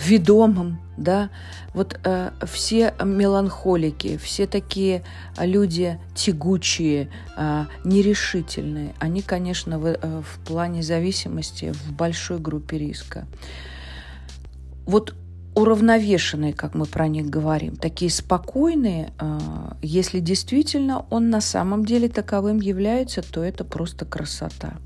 ведомым, 0.00 0.78
да, 0.96 1.30
вот 1.74 1.98
э, 2.04 2.30
все 2.46 2.94
меланхолики, 3.02 4.16
все 4.16 4.46
такие 4.46 5.02
люди 5.38 5.98
тягучие, 6.14 7.10
э, 7.36 7.64
нерешительные, 7.84 8.94
они, 8.98 9.22
конечно, 9.22 9.78
в, 9.78 9.86
э, 9.86 10.22
в 10.22 10.46
плане 10.46 10.82
зависимости 10.82 11.72
в 11.72 11.92
большой 11.92 12.38
группе 12.38 12.78
риска. 12.78 13.26
Вот 14.88 15.14
уравновешенные, 15.54 16.54
как 16.54 16.74
мы 16.74 16.86
про 16.86 17.08
них 17.08 17.26
говорим, 17.26 17.76
такие 17.76 18.10
спокойные, 18.10 19.12
э, 19.20 19.38
если 19.82 20.18
действительно 20.18 21.04
он 21.10 21.28
на 21.28 21.42
самом 21.42 21.84
деле 21.84 22.08
таковым 22.08 22.58
является, 22.58 23.20
то 23.20 23.44
это 23.44 23.64
просто 23.64 24.06
красота. 24.06 24.78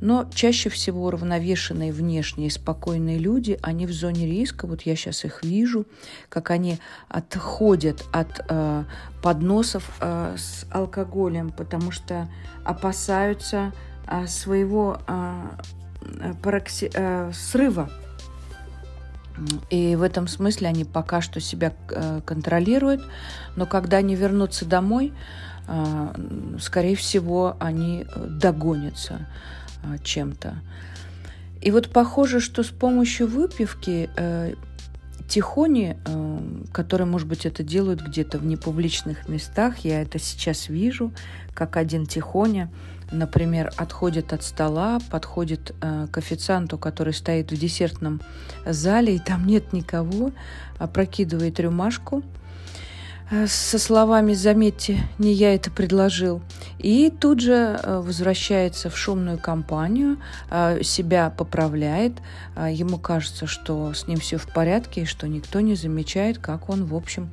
Но 0.00 0.30
чаще 0.32 0.68
всего 0.68 1.06
уравновешенные 1.06 1.92
внешние 1.92 2.52
спокойные 2.52 3.18
люди, 3.18 3.58
они 3.62 3.86
в 3.86 3.92
зоне 3.92 4.26
риска, 4.26 4.68
вот 4.68 4.82
я 4.82 4.94
сейчас 4.94 5.24
их 5.24 5.42
вижу, 5.42 5.86
как 6.28 6.50
они 6.50 6.78
отходят 7.08 8.04
от 8.12 8.44
э, 8.48 8.84
подносов 9.24 9.90
э, 10.00 10.36
с 10.38 10.66
алкоголем, 10.70 11.50
потому 11.50 11.90
что 11.90 12.28
опасаются 12.64 13.72
э, 14.06 14.24
своего 14.28 14.98
э, 15.08 16.34
парокси, 16.44 16.92
э, 16.94 17.32
срыва. 17.34 17.90
И 19.70 19.96
в 19.96 20.02
этом 20.02 20.28
смысле 20.28 20.68
они 20.68 20.84
пока 20.84 21.20
что 21.20 21.40
себя 21.40 21.72
э, 21.90 22.20
контролируют, 22.24 23.02
но 23.56 23.66
когда 23.66 23.98
они 23.98 24.14
вернутся 24.14 24.64
домой, 24.64 25.12
э, 25.68 26.56
скорее 26.60 26.96
всего, 26.96 27.56
они 27.58 28.06
догонятся. 28.16 29.26
А, 29.82 29.98
чем-то. 29.98 30.62
И 31.60 31.70
вот 31.70 31.90
похоже, 31.90 32.40
что 32.40 32.62
с 32.62 32.68
помощью 32.68 33.26
выпивки 33.26 34.10
э, 34.16 34.54
тихони, 35.28 35.96
э, 36.04 36.38
которые, 36.72 37.06
может 37.06 37.26
быть, 37.26 37.46
это 37.46 37.64
делают 37.64 38.00
где-то 38.00 38.38
в 38.38 38.44
непубличных 38.44 39.28
местах, 39.28 39.78
я 39.78 40.02
это 40.02 40.18
сейчас 40.18 40.68
вижу, 40.68 41.12
как 41.52 41.76
один 41.76 42.06
тихоня, 42.06 42.70
например, 43.12 43.72
отходит 43.76 44.32
от 44.32 44.42
стола, 44.42 44.98
подходит 45.10 45.74
э, 45.80 46.06
к 46.10 46.18
официанту, 46.18 46.78
который 46.78 47.12
стоит 47.12 47.52
в 47.52 47.56
десертном 47.56 48.20
зале, 48.66 49.16
и 49.16 49.18
там 49.18 49.46
нет 49.46 49.72
никого, 49.72 50.32
опрокидывает 50.78 51.60
рюмашку– 51.60 52.22
Э, 53.32 53.46
со 53.46 53.78
словами 53.78 54.34
«Заметьте, 54.34 55.00
не 55.18 55.32
я 55.32 55.54
это 55.54 55.70
предложил». 55.70 56.42
И 56.78 57.10
тут 57.10 57.40
же 57.40 57.80
э, 57.82 58.00
возвращается 58.04 58.90
в 58.90 58.98
шумную 58.98 59.38
компанию, 59.38 60.18
э, 60.50 60.82
себя 60.82 61.30
поправляет. 61.30 62.12
Ему 62.56 62.98
кажется, 62.98 63.46
что 63.46 63.94
с 63.94 64.06
ним 64.06 64.18
все 64.18 64.36
в 64.36 64.46
порядке, 64.52 65.02
и 65.02 65.06
что 65.06 65.26
никто 65.26 65.60
не 65.60 65.74
замечает, 65.74 66.38
как 66.38 66.68
он, 66.68 66.84
в 66.84 66.94
общем, 66.94 67.30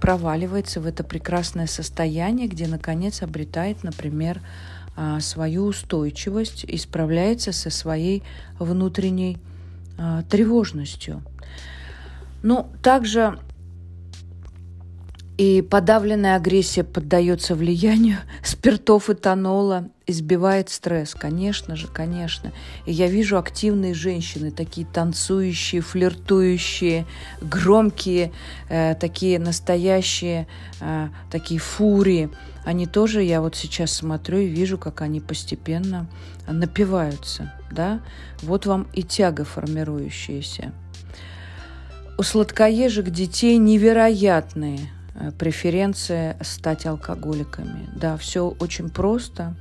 проваливается 0.00 0.80
в 0.80 0.86
это 0.86 1.02
прекрасное 1.02 1.66
состояние, 1.66 2.46
где, 2.46 2.68
наконец, 2.68 3.22
обретает, 3.22 3.82
например, 3.82 4.40
свою 5.20 5.66
устойчивость 5.66 6.64
и 6.64 6.76
справляется 6.76 7.52
со 7.52 7.70
своей 7.70 8.22
внутренней 8.58 9.38
тревожностью. 10.28 11.22
Ну, 12.42 12.68
также 12.82 13.38
и 15.38 15.62
подавленная 15.62 16.36
агрессия 16.36 16.84
поддается 16.84 17.54
влиянию 17.54 18.18
спиртов 18.44 19.08
и 19.08 19.14
этанола, 19.14 19.88
избивает 20.06 20.68
стресс, 20.68 21.14
конечно 21.14 21.74
же, 21.74 21.88
конечно. 21.88 22.52
И 22.84 22.92
я 22.92 23.06
вижу 23.06 23.38
активные 23.38 23.94
женщины, 23.94 24.50
такие 24.50 24.86
танцующие, 24.86 25.80
флиртующие, 25.80 27.06
громкие, 27.40 28.32
э, 28.68 28.94
такие 28.94 29.38
настоящие, 29.38 30.46
э, 30.80 31.08
такие 31.30 31.60
фурии. 31.60 32.28
Они 32.64 32.86
тоже, 32.86 33.22
я 33.22 33.40
вот 33.40 33.56
сейчас 33.56 33.92
смотрю 33.92 34.38
и 34.38 34.46
вижу, 34.46 34.76
как 34.76 35.00
они 35.00 35.20
постепенно 35.20 36.08
напиваются, 36.46 37.54
да. 37.70 38.02
Вот 38.42 38.66
вам 38.66 38.86
и 38.92 39.02
тяга 39.02 39.44
формирующаяся. 39.44 40.72
У 42.18 42.22
сладкоежек 42.22 43.08
детей 43.08 43.56
невероятные– 43.56 44.90
Э, 45.14 45.30
преференция 45.30 46.36
стать 46.40 46.86
алкоголиками. 46.86 47.88
Да, 47.94 48.16
все 48.16 48.48
очень 48.58 48.88
просто. 48.88 49.54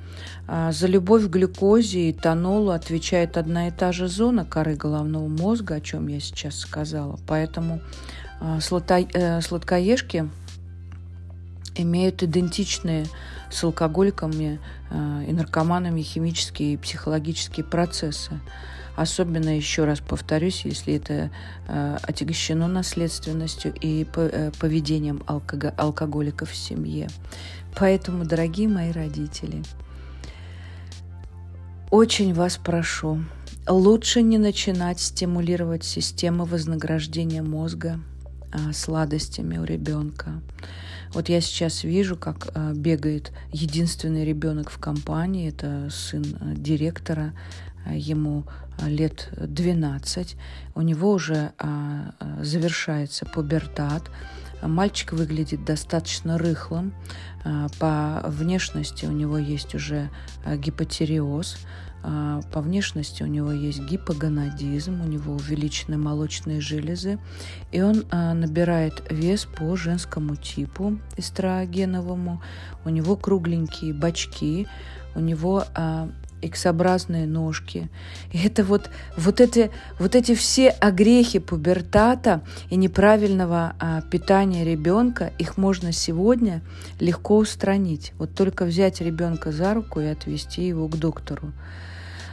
А, 0.47 0.71
за 0.71 0.87
любовь 0.87 1.25
к 1.25 1.29
глюкозе 1.29 2.09
и 2.09 2.13
тонолу 2.13 2.71
отвечает 2.71 3.37
одна 3.37 3.67
и 3.67 3.71
та 3.71 3.91
же 3.91 4.07
зона 4.07 4.45
коры 4.45 4.75
головного 4.75 5.27
мозга, 5.27 5.75
о 5.75 5.81
чем 5.81 6.07
я 6.07 6.19
сейчас 6.19 6.57
сказала. 6.57 7.19
Поэтому 7.27 7.81
а, 8.39 8.59
э, 8.59 9.41
сладкоежки 9.41 10.29
имеют 11.75 12.23
идентичные 12.23 13.05
с 13.49 13.63
алкоголиками 13.63 14.59
э, 14.89 15.25
и 15.27 15.33
наркоманами 15.33 16.01
химические 16.01 16.73
и 16.73 16.77
психологические 16.77 17.65
процессы. 17.65 18.39
Особенно, 18.95 19.55
еще 19.55 19.85
раз 19.85 19.99
повторюсь, 19.99 20.65
если 20.65 20.95
это 20.95 21.31
э, 21.67 21.97
отягощено 22.01 22.67
наследственностью 22.67 23.73
и 23.79 24.05
э, 24.15 24.51
поведением 24.59 25.23
алкого- 25.27 25.73
алкоголиков 25.77 26.51
в 26.51 26.55
семье. 26.55 27.09
Поэтому, 27.75 28.25
дорогие 28.25 28.67
мои 28.67 28.91
родители, 28.91 29.63
очень 31.89 32.33
вас 32.33 32.57
прошу, 32.57 33.23
лучше 33.67 34.21
не 34.21 34.37
начинать 34.37 34.99
стимулировать 34.99 35.83
систему 35.83 36.45
вознаграждения 36.45 37.41
мозга 37.41 37.99
э, 38.51 38.73
сладостями 38.73 39.57
у 39.57 39.63
ребенка. 39.63 40.41
Вот 41.13 41.27
я 41.27 41.41
сейчас 41.41 41.83
вижу, 41.83 42.15
как 42.15 42.51
э, 42.53 42.73
бегает 42.73 43.31
единственный 43.51 44.25
ребенок 44.25 44.69
в 44.69 44.79
компании, 44.79 45.49
это 45.49 45.89
сын 45.91 46.23
э, 46.23 46.53
директора, 46.55 47.33
э, 47.85 47.97
ему 47.97 48.45
лет 48.87 49.29
12, 49.37 50.35
у 50.75 50.81
него 50.81 51.11
уже 51.11 51.53
а, 51.57 52.13
а, 52.19 52.43
завершается 52.43 53.25
пубертат, 53.25 54.03
мальчик 54.61 55.13
выглядит 55.13 55.65
достаточно 55.65 56.37
рыхлым, 56.37 56.93
а, 57.43 57.67
по 57.79 58.27
внешности 58.29 59.05
у 59.05 59.11
него 59.11 59.37
есть 59.37 59.75
уже 59.75 60.09
гипотериоз, 60.45 61.57
по 62.51 62.61
внешности 62.61 63.21
у 63.21 63.27
него 63.27 63.51
есть 63.51 63.79
гипогонадизм, 63.79 65.01
у 65.01 65.05
него 65.05 65.35
увеличены 65.35 65.99
молочные 65.99 66.59
железы, 66.59 67.19
и 67.71 67.79
он 67.83 68.05
набирает 68.09 69.03
вес 69.11 69.45
по 69.45 69.75
женскому 69.75 70.35
типу 70.35 70.97
эстрогеновому, 71.15 72.41
у 72.85 72.89
него 72.89 73.15
кругленькие 73.15 73.93
бачки, 73.93 74.67
у 75.13 75.19
него 75.19 75.63
X-образные 76.41 77.27
ножки. 77.27 77.89
И 78.31 78.45
это 78.45 78.63
вот, 78.63 78.89
вот, 79.17 79.41
эти, 79.41 79.71
вот 79.99 80.15
эти 80.15 80.35
все 80.35 80.69
огрехи 80.69 81.39
пубертата 81.39 82.41
и 82.69 82.75
неправильного 82.75 83.73
а, 83.79 84.01
питания 84.01 84.65
ребенка, 84.65 85.31
их 85.37 85.57
можно 85.57 85.91
сегодня 85.91 86.61
легко 86.99 87.37
устранить. 87.37 88.13
Вот 88.17 88.33
только 88.33 88.65
взять 88.65 89.01
ребенка 89.01 89.51
за 89.51 89.73
руку 89.73 89.99
и 89.99 90.05
отвести 90.05 90.65
его 90.67 90.87
к 90.87 90.97
доктору. 90.97 91.51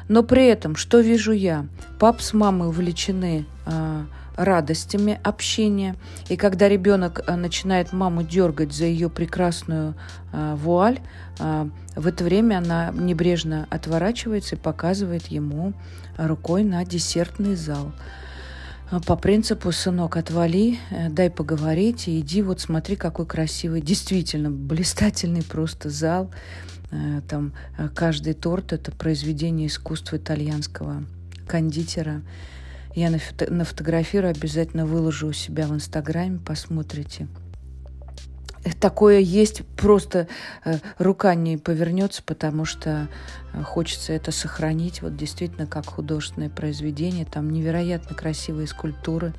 Но 0.08 0.22
при 0.22 0.46
этом, 0.46 0.74
что 0.74 1.00
вижу 1.00 1.32
я? 1.32 1.66
Пап 1.98 2.22
с 2.22 2.32
мамой 2.32 2.68
увлечены 2.68 3.44
а, 3.66 4.06
радостями 4.38 5.20
общения. 5.24 5.96
И 6.28 6.36
когда 6.36 6.68
ребенок 6.68 7.22
э, 7.26 7.34
начинает 7.34 7.92
маму 7.92 8.22
дергать 8.22 8.72
за 8.72 8.84
ее 8.84 9.10
прекрасную 9.10 9.94
э, 10.32 10.54
вуаль, 10.54 11.00
э, 11.40 11.68
в 11.96 12.06
это 12.06 12.24
время 12.24 12.58
она 12.58 12.92
небрежно 12.94 13.66
отворачивается 13.68 14.54
и 14.54 14.58
показывает 14.58 15.26
ему 15.26 15.74
рукой 16.16 16.62
на 16.62 16.84
десертный 16.84 17.56
зал. 17.56 17.92
По 19.06 19.16
принципу, 19.16 19.70
сынок, 19.70 20.16
отвали, 20.16 20.78
дай 21.10 21.28
поговорить 21.28 22.08
иди, 22.08 22.40
вот 22.40 22.60
смотри, 22.60 22.96
какой 22.96 23.26
красивый, 23.26 23.82
действительно 23.82 24.50
блистательный 24.50 25.42
просто 25.42 25.90
зал. 25.90 26.30
Там 27.28 27.52
каждый 27.94 28.32
торт– 28.32 28.72
это 28.72 28.90
произведение 28.90 29.66
искусства 29.66 30.16
итальянского 30.16 31.04
кондитера. 31.46 32.22
Я 32.94 33.10
нафотографирую, 33.10 34.30
обязательно 34.30 34.86
выложу 34.86 35.28
у 35.28 35.32
себя 35.32 35.66
в 35.66 35.74
Инстаграме, 35.74 36.38
посмотрите. 36.38 37.28
такое 38.80 39.18
есть, 39.18 39.64
просто 39.76 40.28
э, 40.64 40.78
рука 40.98 41.34
не 41.34 41.56
повернется, 41.56 42.22
потому 42.24 42.64
что 42.64 43.08
э, 43.52 43.62
хочется 43.62 44.12
это 44.12 44.32
сохранить, 44.32 45.02
вот 45.02 45.16
действительно 45.16 45.66
как 45.66 45.86
художественное 45.86 46.50
произведение, 46.50 47.24
там 47.24 47.50
невероятно 47.50 48.16
красивые 48.16 48.66
скульптуры 48.66 49.34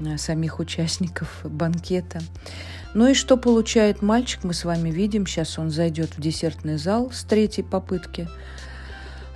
э, 0.00 0.16
самих 0.16 0.58
участников 0.58 1.40
банкета. 1.44 2.20
Ну 2.94 3.08
и 3.08 3.14
что 3.14 3.36
получает 3.36 4.00
мальчик, 4.00 4.44
мы 4.44 4.54
с 4.54 4.64
вами 4.64 4.90
видим, 4.90 5.26
сейчас 5.26 5.58
он 5.58 5.70
зайдет 5.70 6.16
в 6.16 6.20
десертный 6.20 6.78
зал 6.78 7.10
с 7.12 7.24
третьей 7.24 7.64
попытки, 7.64 8.28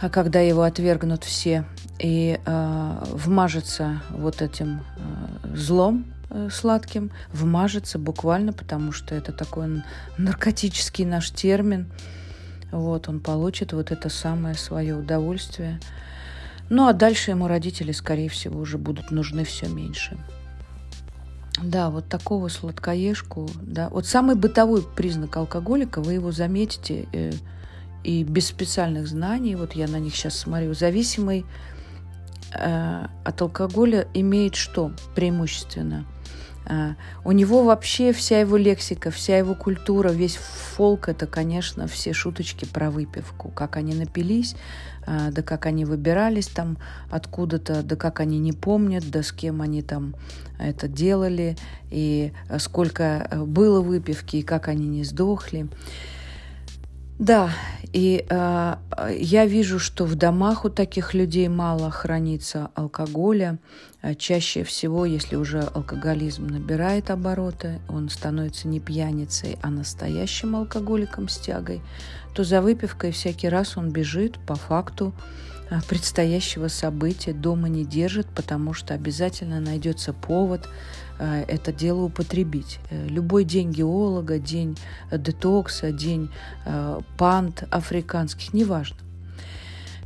а 0.00 0.08
когда 0.08 0.40
его 0.40 0.62
отвергнут 0.62 1.24
все, 1.24 1.66
и 2.00 2.40
э, 2.44 3.04
вмажется 3.12 4.02
вот 4.10 4.42
этим 4.42 4.80
э, 4.96 5.56
злом, 5.56 6.04
Э, 6.32 6.48
сладким, 6.48 7.10
вмажется 7.32 7.98
буквально, 7.98 8.52
потому 8.52 8.92
что 8.92 9.16
это 9.16 9.32
такой 9.32 9.82
наркотический 10.16 11.04
наш 11.04 11.32
термин. 11.32 11.90
Вот, 12.70 13.08
он 13.08 13.18
получит 13.18 13.72
вот 13.72 13.90
это 13.90 14.08
самое 14.08 14.54
свое 14.54 14.94
удовольствие. 14.94 15.80
Ну, 16.68 16.86
а 16.86 16.92
дальше 16.92 17.32
ему 17.32 17.48
родители, 17.48 17.90
скорее 17.90 18.28
всего, 18.28 18.60
уже 18.60 18.78
будут 18.78 19.10
нужны 19.10 19.42
все 19.42 19.66
меньше. 19.66 20.16
Да, 21.60 21.90
вот 21.90 22.08
такого 22.08 22.46
сладкоежку, 22.46 23.50
да. 23.60 23.88
Вот 23.88 24.06
самый 24.06 24.36
бытовой 24.36 24.82
признак 24.82 25.36
алкоголика, 25.36 26.00
вы 26.00 26.12
его 26.12 26.30
заметите 26.30 27.08
э, 27.12 27.32
и 28.04 28.22
без 28.22 28.46
специальных 28.46 29.08
знаний, 29.08 29.56
вот 29.56 29.72
я 29.72 29.88
на 29.88 29.98
них 29.98 30.14
сейчас 30.14 30.36
смотрю, 30.36 30.74
зависимый 30.74 31.44
э, 32.54 33.06
от 33.24 33.42
алкоголя 33.42 34.06
имеет 34.14 34.54
что 34.54 34.92
преимущественно– 35.14 36.06
а, 36.70 36.94
у 37.24 37.32
него 37.32 37.64
вообще 37.64 38.12
вся 38.12 38.40
его 38.40 38.56
лексика, 38.56 39.10
вся 39.10 39.38
его 39.38 39.54
культура, 39.54 40.10
весь 40.10 40.36
фолк– 40.36 41.08
это, 41.08 41.26
конечно, 41.26 41.88
все 41.88 42.12
шуточки 42.12 42.64
про 42.64 42.90
выпивку. 42.90 43.48
Как 43.48 43.76
они 43.76 43.92
напились, 43.94 44.54
а, 45.04 45.30
да 45.30 45.42
как 45.42 45.66
они 45.66 45.84
выбирались 45.84 46.46
там 46.46 46.78
откуда-то, 47.10 47.82
да 47.82 47.96
как 47.96 48.20
они 48.20 48.38
не 48.38 48.52
помнят, 48.52 49.10
да 49.10 49.24
с 49.24 49.32
кем 49.32 49.62
они 49.62 49.82
там 49.82 50.14
это 50.58 50.86
делали, 50.86 51.56
и 51.90 52.32
сколько 52.58 53.28
было 53.46 53.80
выпивки, 53.80 54.36
и 54.36 54.42
как 54.42 54.68
они 54.68 54.86
не 54.86 55.02
сдохли. 55.02 55.68
Да, 57.20 57.50
и 57.92 58.24
э, 58.30 58.76
я 59.18 59.44
вижу, 59.44 59.78
что 59.78 60.06
в 60.06 60.14
домах 60.14 60.64
у 60.64 60.70
таких 60.70 61.12
людей 61.12 61.48
мало 61.48 61.90
хранится 61.90 62.70
алкоголя. 62.74 63.58
А 64.00 64.14
чаще 64.14 64.64
всего, 64.64 65.04
если 65.04 65.36
уже 65.36 65.60
алкоголизм 65.60 66.46
набирает 66.46 67.10
обороты, 67.10 67.78
он 67.90 68.08
становится 68.08 68.68
не 68.68 68.80
пьяницей, 68.80 69.58
а 69.60 69.68
настоящим 69.68 70.56
алкоголиком 70.56 71.28
с 71.28 71.36
тягой, 71.36 71.82
то 72.34 72.42
за 72.42 72.62
выпивкой 72.62 73.12
всякий 73.12 73.50
раз 73.50 73.76
он 73.76 73.90
бежит 73.90 74.38
по 74.46 74.54
факту 74.54 75.12
а, 75.68 75.80
предстоящего 75.86 76.68
события, 76.68 77.34
дома 77.34 77.68
не 77.68 77.84
держит, 77.84 78.28
потому 78.34 78.72
что 78.72 78.94
обязательно 78.94 79.60
найдется 79.60 80.14
повод 80.14 80.70
Э, 80.70 81.09
это 81.20 81.72
дело 81.72 82.02
употребить. 82.02 82.78
Э, 82.90 83.06
любой 83.08 83.44
день 83.44 83.70
геолога, 83.70 84.38
день 84.38 84.76
детокса, 85.12 85.92
день 85.92 86.30
э, 86.64 87.00
панд 87.18 87.64
африканских, 87.70 88.54
неважно. 88.54 88.96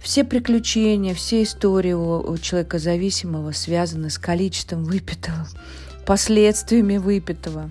Все 0.00 0.24
приключения, 0.24 1.14
все 1.14 1.42
истории 1.42 1.94
у 1.94 2.36
человека 2.36 2.78
зависимого 2.78 3.52
связаны 3.52 4.10
с 4.10 4.18
количеством 4.18 4.84
выпитого, 4.84 5.46
последствиями 6.04 6.98
выпитого. 6.98 7.70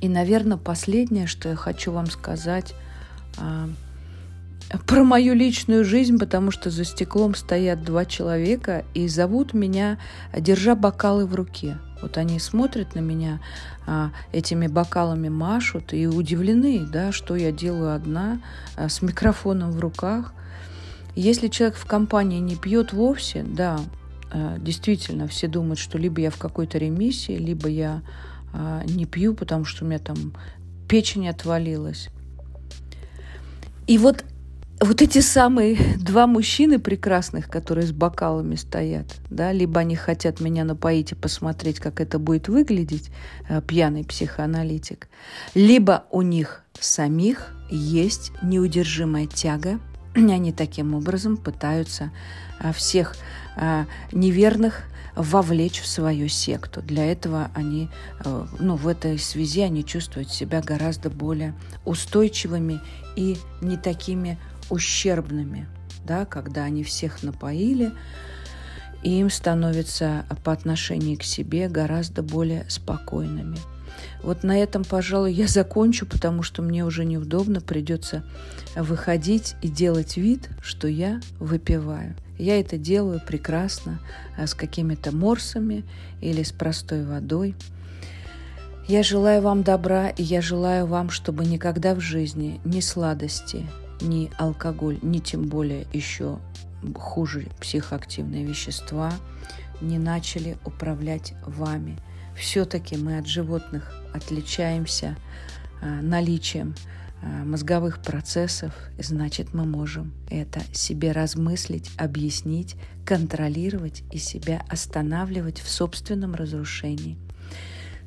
И, 0.00 0.08
наверное, 0.08 0.56
последнее, 0.56 1.26
что 1.26 1.50
я 1.50 1.56
хочу 1.56 1.92
вам 1.92 2.06
сказать 2.06 2.72
а, 3.36 3.68
про 4.86 5.04
мою 5.04 5.34
личную 5.34 5.84
жизнь, 5.84 6.18
потому 6.18 6.50
что 6.50 6.70
за 6.70 6.84
стеклом 6.84 7.34
стоят 7.34 7.82
два 7.82 8.04
человека 8.04 8.84
и 8.94 9.08
зовут 9.08 9.52
меня, 9.52 9.98
держа 10.36 10.74
бокалы 10.74 11.26
в 11.26 11.34
руке. 11.34 11.78
Вот 12.02 12.16
они 12.16 12.38
смотрят 12.38 12.94
на 12.94 13.00
меня, 13.00 13.40
а, 13.86 14.10
этими 14.32 14.68
бокалами 14.68 15.28
машут 15.28 15.92
и 15.92 16.06
удивлены, 16.06 16.86
да, 16.86 17.12
что 17.12 17.36
я 17.36 17.52
делаю 17.52 17.94
одна 17.94 18.40
а, 18.76 18.88
с 18.88 19.02
микрофоном 19.02 19.72
в 19.72 19.80
руках. 19.80 20.32
Если 21.14 21.48
человек 21.48 21.76
в 21.76 21.84
компании 21.86 22.38
не 22.38 22.56
пьет 22.56 22.92
вовсе, 22.92 23.42
да, 23.42 23.80
а, 24.30 24.56
действительно, 24.58 25.26
все 25.26 25.48
думают, 25.48 25.78
что 25.78 25.98
либо 25.98 26.20
я 26.20 26.30
в 26.30 26.38
какой-то 26.38 26.78
ремиссии, 26.78 27.36
либо 27.36 27.68
я 27.68 28.02
а, 28.52 28.82
не 28.86 29.04
пью, 29.04 29.34
потому 29.34 29.64
что 29.64 29.84
у 29.84 29.88
меня 29.88 29.98
там 29.98 30.34
печень 30.88 31.28
отвалилась. 31.28 32.08
И 33.86 33.98
вот 33.98 34.24
вот 34.80 35.02
эти 35.02 35.20
самые 35.20 35.76
два 35.98 36.26
мужчины 36.26 36.78
прекрасных, 36.78 37.48
которые 37.48 37.86
с 37.86 37.92
бокалами 37.92 38.54
стоят, 38.54 39.06
да, 39.28 39.52
либо 39.52 39.80
они 39.80 39.94
хотят 39.94 40.40
меня 40.40 40.64
напоить 40.64 41.12
и 41.12 41.14
посмотреть, 41.14 41.78
как 41.78 42.00
это 42.00 42.18
будет 42.18 42.48
выглядеть, 42.48 43.10
э, 43.48 43.60
пьяный 43.60 44.04
психоаналитик, 44.04 45.08
либо 45.54 46.04
у 46.10 46.22
них 46.22 46.62
самих 46.80 47.54
есть 47.70 48.32
неудержимая 48.42 49.26
тяга, 49.26 49.78
они 50.14 50.50
таким 50.50 50.94
образом 50.94 51.36
пытаются 51.36 52.10
э, 52.58 52.72
всех 52.72 53.16
э, 53.56 53.84
неверных 54.12 54.84
вовлечь 55.14 55.82
в 55.82 55.86
свою 55.86 56.28
секту. 56.28 56.80
Для 56.80 57.04
этого 57.04 57.50
они, 57.52 57.90
ну, 58.60 58.76
в 58.76 58.86
этой 58.86 59.18
связи 59.18 59.60
они 59.60 59.84
чувствуют 59.84 60.30
себя 60.30 60.62
гораздо 60.62 61.10
более 61.10 61.52
устойчивыми 61.84 62.80
и 63.16 63.36
не 63.60 63.76
такими 63.76 64.38
ущербными, 64.70 65.68
да, 66.04 66.24
когда 66.24 66.64
они 66.64 66.84
всех 66.84 67.22
напоили, 67.22 67.92
и 69.02 69.20
им 69.20 69.30
становится 69.30 70.24
по 70.44 70.52
отношению 70.52 71.18
к 71.18 71.22
себе 71.22 71.68
гораздо 71.68 72.22
более 72.22 72.68
спокойными. 72.68 73.58
Вот 74.22 74.42
на 74.42 74.58
этом, 74.58 74.84
пожалуй, 74.84 75.32
я 75.32 75.46
закончу, 75.46 76.06
потому 76.06 76.42
что 76.42 76.62
мне 76.62 76.84
уже 76.84 77.04
неудобно, 77.04 77.60
придется 77.60 78.22
выходить 78.76 79.56
и 79.62 79.68
делать 79.68 80.16
вид, 80.16 80.50
что 80.62 80.88
я 80.88 81.20
выпиваю. 81.38 82.14
Я 82.38 82.58
это 82.58 82.78
делаю 82.78 83.20
прекрасно, 83.26 84.00
а, 84.38 84.46
с 84.46 84.54
какими-то 84.54 85.14
морсами 85.14 85.84
или 86.20 86.42
с 86.42 86.52
простой 86.52 87.04
водой. 87.04 87.54
Я 88.88 89.02
желаю 89.02 89.42
вам 89.42 89.62
добра, 89.62 90.08
и 90.08 90.22
я 90.22 90.40
желаю 90.40 90.86
вам, 90.86 91.10
чтобы 91.10 91.44
никогда 91.44 91.94
в 91.94 92.00
жизни 92.00 92.60
ни 92.64 92.80
сладости, 92.80 93.66
ни 94.00 94.30
алкоголь, 94.38 94.98
ни 95.02 95.18
тем 95.18 95.42
более 95.42 95.86
еще 95.92 96.38
хуже 96.94 97.48
психоактивные 97.60 98.44
вещества 98.44 99.12
не 99.80 99.98
начали 99.98 100.56
управлять 100.64 101.34
вами. 101.44 101.98
Все-таки 102.36 102.96
мы 102.96 103.18
от 103.18 103.26
животных 103.26 103.92
отличаемся 104.14 105.16
а, 105.82 106.00
наличием 106.00 106.74
а, 107.22 107.44
мозговых 107.44 108.00
процессов, 108.02 108.72
значит, 108.98 109.52
мы 109.52 109.64
можем 109.64 110.12
это 110.30 110.60
себе 110.72 111.12
размыслить, 111.12 111.90
объяснить, 111.96 112.76
контролировать 113.04 114.02
и 114.10 114.18
себя 114.18 114.62
останавливать 114.68 115.60
в 115.60 115.68
собственном 115.70 116.34
разрушении– 116.34 117.18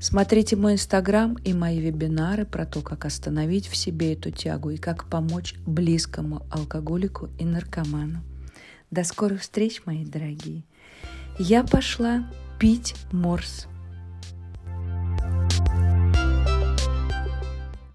Смотрите 0.04 0.58
мой 0.58 0.74
инстаграм 0.74 1.36
и 1.46 1.54
мои 1.54 1.80
вебинары 1.80 2.46
про 2.46 2.66
то, 2.66 2.82
как 2.82 3.06
остановить 3.06 3.68
в 3.68 3.78
себе 3.78 4.12
эту 4.12 4.32
тягу 4.32 4.72
и 4.72 4.78
как 4.78 5.06
помочь 5.06 5.56
близкому 5.66 6.46
алкоголику 6.52 7.30
и 7.40 7.46
наркоману. 7.46 8.22
До 8.92 9.06
скорых 9.06 9.40
встреч, 9.40 9.82
мои 9.86 10.04
дорогие. 10.04 10.66
Я 11.40 11.64
пошла 11.64 12.30
пить 12.60 12.96
морс. 13.14 13.68